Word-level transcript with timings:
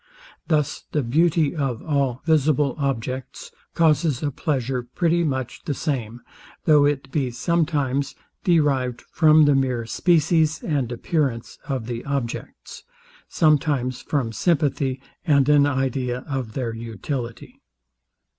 Thus 0.47 0.85
the 0.93 1.03
beauty 1.03 1.55
of 1.55 1.83
all 1.83 2.23
visible 2.25 2.73
objects 2.79 3.51
causes 3.75 4.23
a 4.23 4.31
pleasure 4.31 4.81
pretty 4.81 5.23
much 5.23 5.63
the 5.65 5.75
same, 5.75 6.21
though 6.65 6.85
it 6.85 7.11
be 7.11 7.29
sometimes 7.29 8.15
derived 8.43 9.03
from 9.11 9.45
the 9.45 9.53
mere 9.53 9.85
species 9.85 10.63
and 10.63 10.91
appearance 10.91 11.59
of 11.67 11.85
the 11.85 12.03
objects; 12.03 12.81
sometimes 13.29 14.01
from 14.01 14.31
sympathy, 14.33 14.99
and 15.23 15.47
an 15.49 15.67
idea 15.67 16.21
of 16.27 16.53
their 16.53 16.73
utility. 16.73 17.61